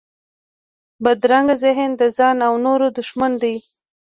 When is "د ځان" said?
2.01-2.37